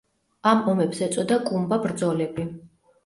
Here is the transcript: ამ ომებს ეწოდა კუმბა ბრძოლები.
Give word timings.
ამ 0.51 0.63
ომებს 0.71 1.03
ეწოდა 1.07 1.37
კუმბა 1.49 1.79
ბრძოლები. 1.87 2.49